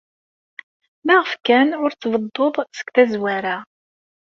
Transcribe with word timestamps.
Maɣef 1.05 1.31
kan 1.45 1.69
ur 1.83 1.91
tbedduḍ 1.93 2.55
seg 2.77 2.87
tazwara? 2.95 3.57